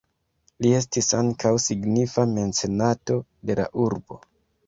[0.65, 3.17] Li estis ankaŭ signifa mecenato
[3.51, 4.19] de la urbo.